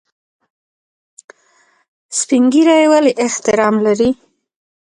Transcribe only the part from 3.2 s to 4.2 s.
احترام لري؟